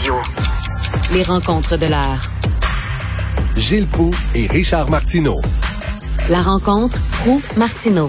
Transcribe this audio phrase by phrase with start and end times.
[0.00, 0.14] Radio.
[1.12, 2.22] Les rencontres de l'heure.
[3.56, 5.38] Gilles Proux et Richard Martineau.
[6.30, 8.08] La rencontre Proux-Martineau.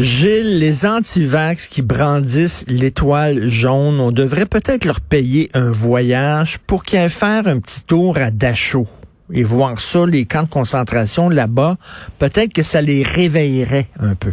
[0.00, 6.82] Gilles, les antivax qui brandissent l'étoile jaune, on devrait peut-être leur payer un voyage pour
[6.82, 8.86] qu'ils aillent faire un petit tour à Dachau
[9.30, 11.76] et voir ça, les camps de concentration là-bas.
[12.18, 14.32] Peut-être que ça les réveillerait un peu.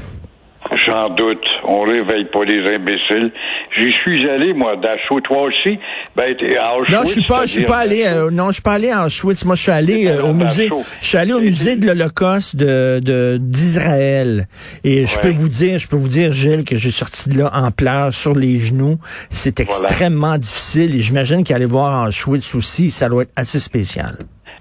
[0.85, 1.45] J'en doute.
[1.65, 3.31] On réveille pas les imbéciles.
[3.77, 5.21] J'y suis allé, moi, d'Achou.
[5.21, 5.79] Toi aussi?
[6.15, 8.61] Ben, à Auschwitz, non, je suis pas, je suis pas allé, euh, non, je suis
[8.61, 9.45] pas allé à Auschwitz.
[9.45, 10.69] Moi, je suis allé euh, au musée,
[11.01, 14.45] je suis allé au musée de l'Holocauste de, d'Israël.
[14.83, 17.51] Et je peux vous dire, je peux vous dire, Gilles, que j'ai sorti de là
[17.53, 18.97] en pleurs sur les genoux.
[19.29, 24.17] C'est extrêmement difficile et j'imagine qu'aller voir Auschwitz aussi, ça doit être assez spécial.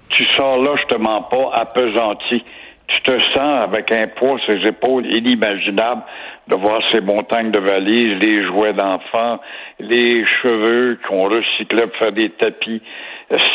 [0.09, 2.43] Tu sors là, je te mens pas, appesanti
[2.87, 6.03] tu te sens avec un poids sur les épaules inimaginable
[6.47, 9.39] de voir ces montagnes de valises, les jouets d'enfants,
[9.79, 12.81] les cheveux qu'on recyclait pour faire des tapis.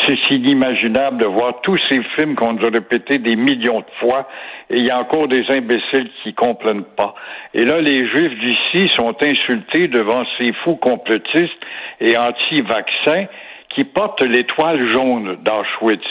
[0.07, 4.27] C'est inimaginable de voir tous ces films qu'on nous a répétés des millions de fois
[4.69, 7.13] et il y a encore des imbéciles qui comprennent pas.
[7.53, 11.63] Et là, les Juifs d'ici sont insultés devant ces fous complotistes
[12.01, 13.25] et anti-vaccins
[13.69, 16.03] qui portent l'étoile jaune d'Auschwitz.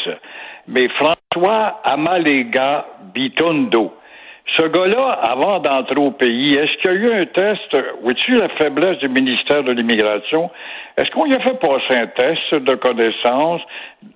[0.68, 3.94] Mais François Amalega Bitondo,
[4.56, 8.48] ce gars-là, avant d'entrer au pays, est-ce qu'il y a eu un test, vois-tu la
[8.50, 10.50] faiblesse du ministère de l'Immigration?
[10.96, 13.60] Est-ce qu'on y a fait passer un test de connaissance,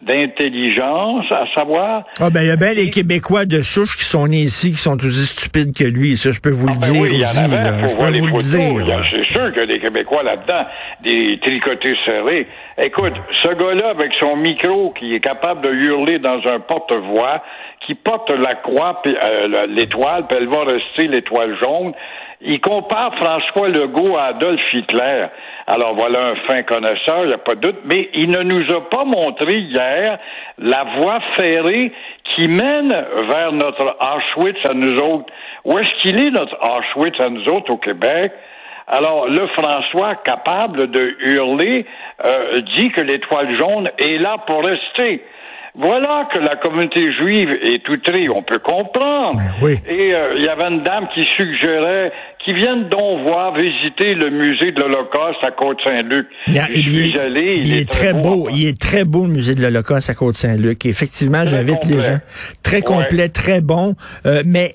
[0.02, 2.04] d'intelligence, à savoir?
[2.18, 4.78] Ah, ben, il y a bien les Québécois de souche qui sont nés ici, qui
[4.78, 6.16] sont aussi stupides que lui.
[6.16, 7.02] Ça, je peux vous le ah, ben dire.
[7.02, 8.42] Oui, il y en avait, faut voir les photos.
[9.12, 10.64] C'est sûr que les Québécois là-dedans,
[11.04, 12.48] des tricotés serrés.
[12.78, 17.42] Écoute, ce gars-là, avec son micro, qui est capable de hurler dans un porte-voix,
[17.86, 21.92] qui porte la croix, puis euh, l'étoile, puis elle va rester l'étoile jaune.
[22.40, 25.26] Il compare François Legault à Adolf Hitler.
[25.66, 28.72] Alors voilà un fin connaisseur, il n'y a pas de doute, mais il ne nous
[28.74, 30.18] a pas montré hier
[30.58, 31.92] la voie ferrée
[32.34, 32.88] qui mène
[33.28, 35.32] vers notre Auschwitz à nous autres.
[35.64, 38.32] Où est-ce qu'il est, notre Auschwitz à nous autres au Québec?
[38.88, 41.86] Alors, le François, capable de hurler,
[42.24, 45.22] euh, dit que l'étoile jaune est là pour rester.
[45.74, 49.40] Voilà que la communauté juive est outrée, on peut comprendre.
[49.62, 49.78] Oui.
[49.88, 52.12] Et euh, il y avait une dame qui suggérait
[52.44, 56.26] qu'ils viennent donc voir visiter le musée de l'Holocauste à Côte-Saint-Luc.
[56.48, 58.48] Il, il, allé, il, est, très beau.
[58.50, 60.84] Il est très beau le musée de l'Holocauste à Côte-Saint-Luc.
[60.86, 62.18] Effectivement, j'invite les gens.
[62.62, 63.94] Très complet, très bon.
[64.26, 64.74] Euh, mais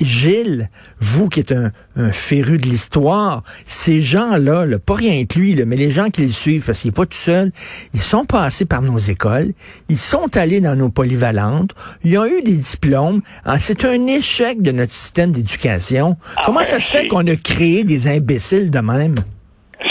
[0.00, 0.68] Gilles,
[1.00, 5.54] vous qui êtes un, un féru de l'histoire, ces gens-là, là, pas rien que lui,
[5.54, 7.50] là, mais les gens qui le suivent, parce qu'il n'est pas tout seul,
[7.94, 9.52] ils sont passés par nos écoles,
[9.88, 11.72] ils sont allés dans nos polyvalentes,
[12.04, 13.20] ils ont eu des diplômes.
[13.44, 16.16] Ah, c'est un échec de notre système d'éducation.
[16.36, 19.16] Ah Comment ça se fait qu'on a créé des imbéciles de même?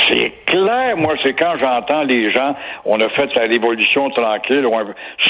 [0.10, 2.56] C'est clair, moi, c'est quand j'entends les gens,
[2.86, 4.86] on a fait la révolution tranquille, on a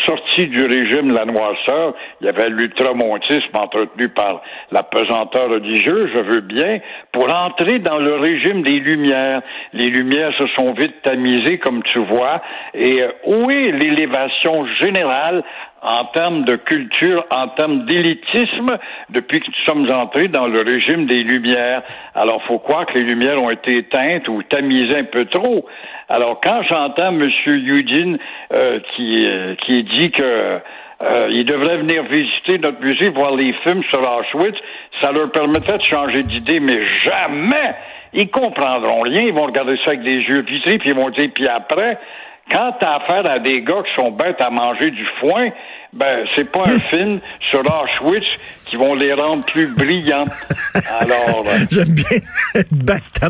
[0.06, 6.20] sorti du régime la noirceur, il y avait l'ultramontisme entretenu par la pesanteur religieuse, je
[6.20, 6.80] veux bien,
[7.12, 9.42] pour entrer dans le régime des Lumières.
[9.74, 12.42] Les Lumières se sont vite tamisées, comme tu vois,
[12.74, 15.44] et euh, où est l'élévation générale
[15.82, 18.78] en termes de culture, en termes d'élitisme,
[19.10, 21.84] depuis que nous sommes entrés dans le régime des Lumières.
[22.16, 25.66] Alors, faut croire que les Lumières ont été éteintes ou tamisées un peu trop.
[26.10, 27.30] Alors, quand j'entends M.
[27.48, 28.18] Eugene
[28.54, 30.60] euh, qui, euh, qui dit que
[31.00, 34.58] euh, il venir visiter notre musée, voir les films sur Auschwitz.
[35.02, 37.76] Ça leur permettrait de changer d'idée, mais jamais
[38.14, 39.22] ils comprendront rien.
[39.22, 42.00] Ils vont regarder ça avec des yeux vitrés, puis ils vont dire, puis après,
[42.52, 45.50] quand t'as affaire à des gars qui sont bêtes à manger du foin,
[45.94, 47.20] ben, c'est pas un film
[47.50, 48.26] sur Auschwitz
[48.66, 50.26] qui vont les rendre plus brillants.
[50.74, 51.44] Alors.
[51.46, 52.20] Euh, J'aime bien
[52.72, 53.30] bête à,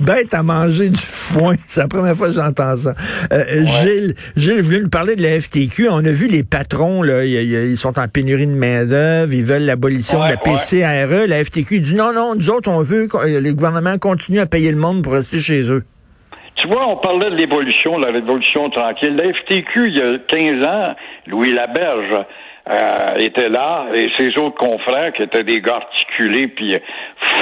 [0.00, 1.54] bête à manger du foin.
[1.66, 2.94] C'est la première fois que j'entends ça.
[3.32, 5.88] Euh, Gilles, Gilles voulait nous parler de la FTQ.
[5.88, 10.22] On a vu les patrons, là, ils sont en pénurie de main-d'œuvre, ils veulent l'abolition
[10.22, 11.26] de la PCRE.
[11.26, 14.70] La FTQ dit non, non, nous autres, on veut que le gouvernement continue à payer
[14.70, 15.84] le monde pour rester chez eux.
[16.58, 19.14] Tu vois, on parlait de l'évolution, la révolution tranquille.
[19.14, 20.94] La FTQ, il y a 15 ans,
[21.26, 22.24] Louis Laberge
[22.68, 26.76] euh, était là, et ses autres confrères, qui étaient des gars articulés, puis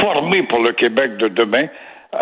[0.00, 1.66] formés pour le Québec de demain,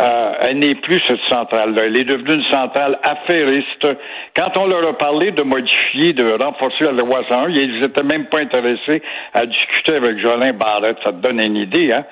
[0.00, 1.84] euh, elle n'est plus cette centrale-là.
[1.86, 3.88] Elle est devenue une centrale affairiste.
[4.36, 8.26] Quand on leur a parlé de modifier, de renforcer la loi 101, ils n'étaient même
[8.26, 9.02] pas intéressés
[9.32, 10.98] à discuter avec Jolin Barrette.
[11.04, 12.04] Ça te donne une idée, hein?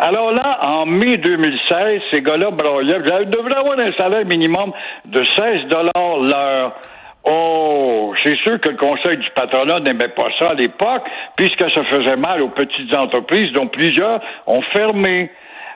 [0.00, 3.00] Alors là, en mai 2016, ces gars-là braillaient.
[3.22, 4.72] Ils devraient avoir un salaire minimum
[5.06, 6.76] de 16 dollars l'heure.
[7.24, 11.02] Oh, c'est sûr que le Conseil du patronat n'aimait pas ça à l'époque,
[11.36, 15.30] puisque ça faisait mal aux petites entreprises dont plusieurs ont fermé.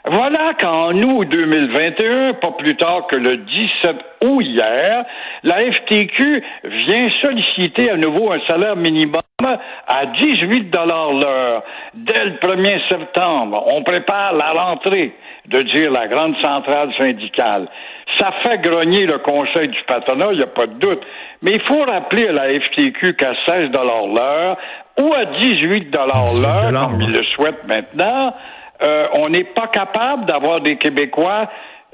[0.04, 5.04] Voilà qu'en août 2021, pas plus tard que le 17 août hier,
[5.44, 9.20] la FTQ vient solliciter à nouveau un salaire minimum
[9.86, 11.62] à 18 dollars l'heure.
[11.94, 15.14] Dès le 1er septembre, on prépare la rentrée
[15.46, 17.68] de dire la grande centrale syndicale.
[18.18, 21.02] Ça fait grogner le conseil du patronat, il n'y a pas de doute.
[21.42, 24.56] Mais il faut rappeler à la FTQ qu'à 16 dollars l'heure
[25.00, 28.34] ou à 18 dollars l'heure, comme ils le souhaitent maintenant,
[28.82, 31.48] euh, on n'est pas capable d'avoir des Québécois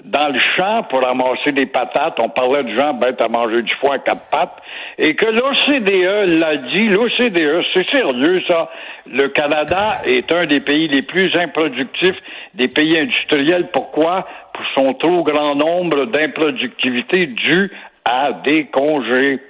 [0.05, 2.19] dans le champ pour ramasser des patates.
[2.23, 4.57] On parlait de gens bêtes à manger du foie à quatre pattes.
[4.97, 8.71] Et que l'OCDE l'a dit, l'OCDE, c'est sérieux ça.
[9.07, 12.17] Le Canada est un des pays les plus improductifs
[12.55, 13.69] des pays industriels.
[13.73, 14.27] Pourquoi?
[14.53, 17.71] Pour son trop grand nombre d'improductivité dues
[18.05, 19.41] à des congés.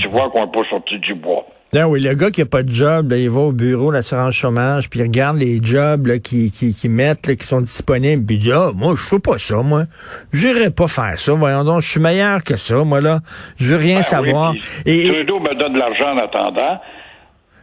[0.00, 1.46] tu vois qu'on n'est pas sorti du bois.
[1.74, 4.88] Non, oui, le gars qui a pas de job, il va au bureau l'assurance chômage,
[4.88, 8.52] puis il regarde les jobs qui, qui, qui mettent, qui sont disponibles, puis il dit
[8.52, 9.84] Ah, moi, je fais pas ça, moi.
[10.32, 11.32] J'irai pas faire ça.
[11.32, 13.20] Voyons donc, je suis meilleur que ça, moi, là.
[13.58, 14.54] Je veux rien ben savoir.
[14.86, 16.80] et, Trudeau me donne de l'argent en attendant.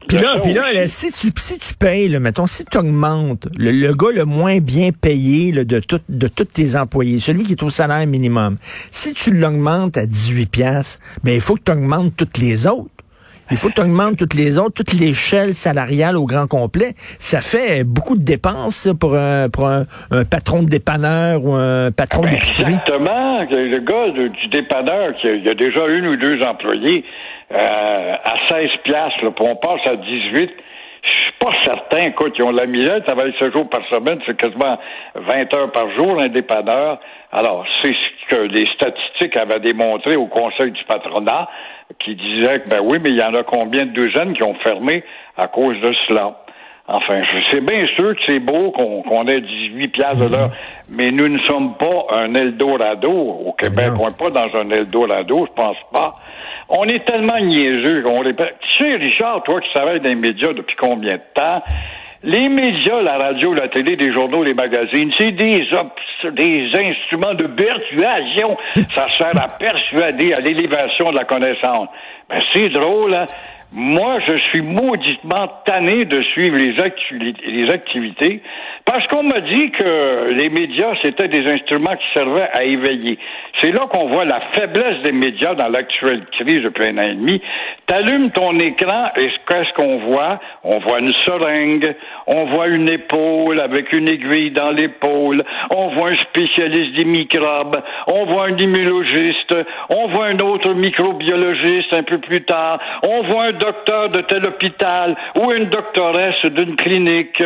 [0.08, 3.72] Puis là, puis là, si, tu, si tu payes, là, mettons, si tu augmentes le,
[3.72, 7.54] le, gars le moins bien payé là, de, tout, de tous tes employés, celui qui
[7.54, 8.58] est au salaire minimum,
[8.92, 12.90] si tu l'augmentes à 18 pièces, ben il faut que tu augmentes toutes les autres.
[13.52, 16.94] Il faut que tu augmentes toutes les autres, toute l'échelle salariale au grand complet.
[16.96, 19.86] Ça fait beaucoup de dépenses pour un, pour un,
[20.30, 22.74] patron de dépanneur ou un patron ben, d'épicerie.
[22.74, 23.38] Exactement.
[23.50, 27.04] Le gars du dépanneur, qui a, il a déjà une ou deux employés
[27.52, 30.52] euh, à 16 piastres, là, puis on passe à 18
[31.04, 34.20] je suis pas certain, écoute, ils ont la misère, ils travaillent 7 jours par semaine,
[34.26, 34.80] c'est quasiment
[35.16, 36.98] 20 heures par jour, un dépanneur.
[37.32, 41.50] Alors, c'est ce que les statistiques avaient démontré au Conseil du patronat,
[42.00, 44.56] qui disait que, ben oui, mais il y en a combien de douzaines qui ont
[44.56, 45.04] fermé
[45.38, 46.44] à cause de cela?
[46.86, 50.50] Enfin, c'est bien sûr que c'est beau qu'on ait 18 piastres de l'heure,
[50.90, 53.92] mais nous ne sommes pas un Eldorado au Québec.
[53.98, 56.16] On n'est pas dans un Eldorado, je pense pas.
[56.68, 58.56] On est tellement niaiseux qu'on répète.
[58.60, 61.62] Tu sais, Richard, toi qui travailles dans les médias depuis combien de temps,
[62.24, 65.66] les médias, la radio, la télé, les journaux, les magazines, c'est des,
[66.32, 68.58] des instruments de persuasion.
[68.90, 71.90] Ça sert à persuader, à l'élévation de la connaissance.
[72.30, 73.26] Ben, c'est drôle, hein?
[73.76, 78.42] Moi, je suis mauditement tanné de suivre les, activités
[78.86, 83.18] parce qu'on m'a dit que les médias, c'était des instruments qui servaient à éveiller.
[83.62, 87.16] C'est là qu'on voit la faiblesse des médias dans l'actuelle crise depuis un an et
[87.16, 87.42] demi.
[87.88, 90.40] T'allumes ton écran et qu'est-ce qu'on voit?
[90.64, 91.96] On voit une seringue,
[92.28, 95.44] on voit une épaule avec une aiguille dans l'épaule,
[95.76, 97.78] on voit un spécialiste des microbes,
[98.08, 99.56] on voit un immunologiste,
[99.90, 104.46] on voit un autre microbiologiste un peu plus tard, on voit un docteur de tel
[104.46, 107.42] hôpital ou une doctoresse d'une clinique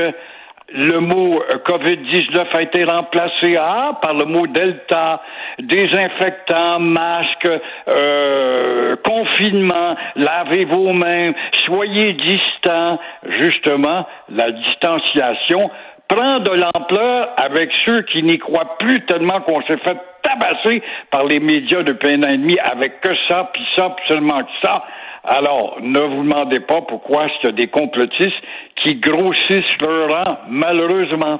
[0.73, 5.21] le mot euh, COVID-19 a été remplacé ah, par le mot Delta,
[5.59, 7.49] désinfectant, masque,
[7.87, 11.31] euh, confinement, lavez vos mains,
[11.65, 12.99] soyez distants.
[13.39, 15.69] Justement, la distanciation
[16.09, 20.81] prend de l'ampleur avec ceux qui n'y croient plus tellement qu'on s'est fait tabasser
[21.11, 24.43] par les médias depuis un an et demi avec que ça, puis ça, puis seulement
[24.43, 24.83] que ça.
[25.23, 28.41] Alors, ne vous demandez pas pourquoi il y a des complotistes
[28.77, 31.39] qui grossissent leur rang, malheureusement.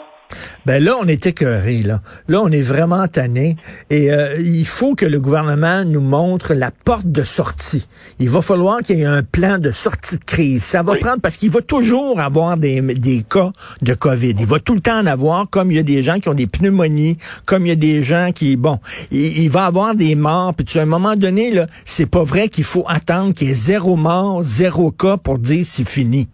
[0.66, 2.02] Ben là, on est écœuré, là.
[2.28, 3.56] Là, on est vraiment tanné.
[3.90, 7.88] Et euh, il faut que le gouvernement nous montre la porte de sortie.
[8.19, 10.64] Il va falloir qu'il y ait un plan de sortie de crise.
[10.64, 14.36] Ça va prendre parce qu'il va toujours avoir des, des cas de COVID.
[14.38, 16.34] Il va tout le temps en avoir, comme il y a des gens qui ont
[16.34, 18.80] des pneumonies, comme il y a des gens qui, bon,
[19.12, 20.54] il, va avoir des morts.
[20.54, 23.52] Puis tu, à un moment donné, là, c'est pas vrai qu'il faut attendre qu'il y
[23.52, 26.28] ait zéro mort, zéro cas pour dire c'est fini.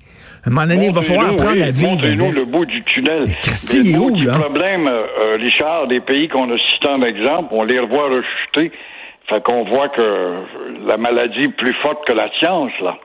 [0.45, 2.05] À un moment donné, il va falloir apprendre à vivre.
[2.15, 6.89] nous le bout du tunnel le problème, euh, euh, Richard, des pays qu'on a cités
[6.89, 8.71] en exemple, on les revoit rechuter.
[9.29, 10.43] Fait qu'on voit que
[10.85, 12.97] la maladie est plus forte que la science, là.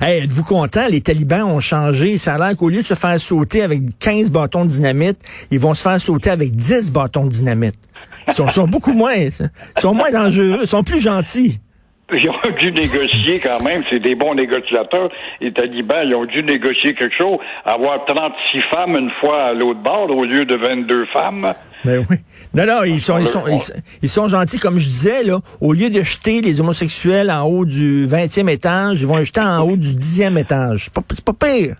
[0.00, 0.86] Hey, êtes-vous content?
[0.90, 2.16] Les talibans ont changé.
[2.16, 5.18] Ça a l'air qu'au lieu de se faire sauter avec 15 bâtons de dynamite,
[5.52, 7.76] ils vont se faire sauter avec 10 bâtons de dynamite.
[8.26, 9.32] Ils sont, sont beaucoup moins, ils
[9.80, 11.60] sont moins dangereux, ils sont plus gentils
[12.14, 15.10] ils ont dû négocier quand même, c'est des bons négociateurs.
[15.40, 19.80] Les talibans, ils ont dû négocier quelque chose, avoir 36 femmes une fois à l'autre
[19.80, 21.52] bord au lieu de 22 femmes.
[21.84, 22.16] Mais ben oui.
[22.54, 23.42] Non, non, ils sont, ils sont,
[24.02, 25.40] ils, sont gentils, comme je disais, là.
[25.60, 29.40] Au lieu de jeter les homosexuels en haut du 20e étage, ils vont les jeter
[29.40, 30.84] en haut du 10e étage.
[30.84, 31.76] C'est pas, pas pire.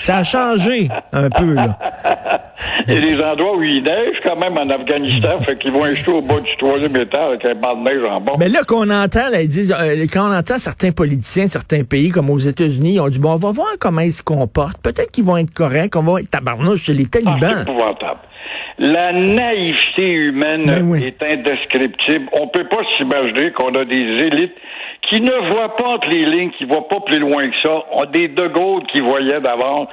[0.00, 1.78] Ça a changé un peu, là.
[2.86, 5.86] Il y a des endroits où il neige quand même en Afghanistan, fait qu'ils vont
[5.86, 8.32] jeter au bas du troisième étage avec un banc de neige en bas.
[8.38, 11.84] Mais là, qu'on entend, là, ils disent, euh, quand on entend certains politiciens de certains
[11.84, 14.78] pays, comme aux États-Unis, ils ont dit, bon, on va voir comment ils se comportent.
[14.82, 17.38] Peut-être qu'ils vont être corrects, on va être tabarnouche chez les talibans.
[17.42, 18.20] Ah, c'est épouvantable.
[18.82, 22.30] La naïveté humaine ben est indescriptible.
[22.32, 24.56] On peut pas s'imaginer qu'on a des élites
[25.02, 27.84] qui ne voient pas entre les lignes, qui voient pas plus loin que ça.
[27.92, 29.86] On a des De Gaulle qui voyaient d'avant.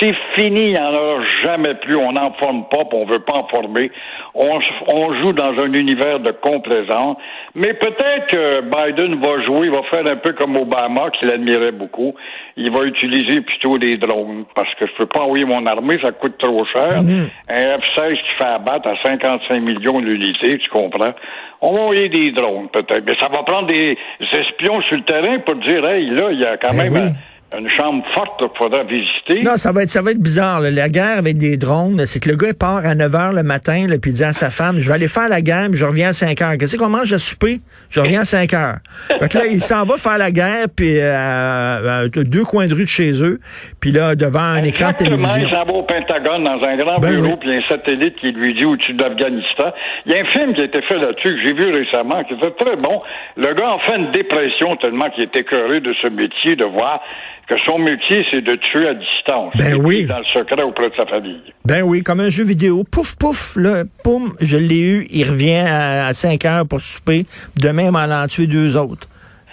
[0.00, 1.96] C'est fini, il n'y en aura jamais plus.
[1.96, 3.90] On n'en forme pas, puis on veut pas en former.
[4.34, 7.16] On, on, joue dans un univers de complaisance.
[7.54, 11.72] Mais peut-être que Biden va jouer, il va faire un peu comme Obama, qu'il admirait
[11.72, 12.14] beaucoup.
[12.56, 16.12] Il va utiliser plutôt des drones, parce que je peux pas envoyer mon armée, ça
[16.12, 17.02] coûte trop cher.
[17.02, 17.28] Mm-hmm.
[17.48, 21.14] Un F-16 qui fait abattre à 55 millions d'unités, tu comprends?
[21.62, 23.04] On va envoyer des drones, peut-être.
[23.06, 23.96] Mais ça va prendre des
[24.32, 27.14] espions sur le terrain pour dire, hey, là, il y a quand ben même
[27.56, 29.42] une chambre forte qu'il faudra visiter.
[29.42, 30.60] Non, ça va être ça va être bizarre.
[30.60, 33.86] La guerre avec des drones, c'est que le gars part à 9 h le matin,
[33.88, 35.84] là, puis il dit à sa femme, je vais aller faire la guerre, puis je
[35.84, 36.58] reviens à 5 h.
[36.58, 37.60] Qu'est-ce qu'on mange à souper?
[37.88, 38.76] Je reviens à 5 h.
[39.20, 42.84] Fait que là, il s'en va faire la guerre, puis euh, deux coins de rue
[42.84, 43.38] de chez eux,
[43.80, 45.46] puis là, devant un écran de télévision.
[45.48, 48.54] Il s'en va au Pentagone dans un grand ben bureau, puis un satellite qui lui
[48.54, 49.72] dit au-dessus d'Afghanistan?
[50.06, 52.34] Il y a un film qui a été fait là-dessus que j'ai vu récemment, qui
[52.34, 53.02] était très bon.
[53.36, 57.02] Le gars en fait une dépression tellement qu'il est écœuré de ce métier, de voir
[57.48, 59.54] que son métier, c'est de tuer à distance.
[59.56, 60.06] Ben oui.
[60.06, 61.42] Dans le secret auprès de sa famille.
[61.64, 62.84] Ben oui, comme un jeu vidéo.
[62.84, 65.06] Pouf, pouf, là, poum, je l'ai eu.
[65.10, 67.24] Il revient à, 5 heures pour souper.
[67.56, 69.08] Demain, il m'en a tué deux autres.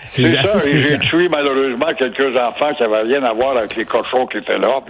[0.06, 3.86] C'est ça, et j'ai tué malheureusement quelques enfants qui n'avaient rien à voir avec les
[3.86, 4.82] cochons qui étaient là.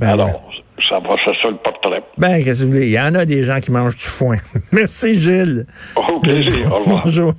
[0.00, 0.50] ben alors,
[0.88, 2.02] ça va, c'est ça le portrait.
[2.16, 2.86] Ben, qu'est-ce que vous voulez?
[2.86, 4.38] Il y en a des gens qui mangent du foin.
[4.72, 5.66] Merci, Gilles.
[5.96, 6.72] Au plaisir.
[6.72, 7.02] Au revoir.
[7.04, 7.34] Bonjour.